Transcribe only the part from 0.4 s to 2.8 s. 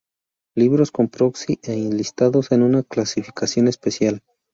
Libros con proxy y enlistados en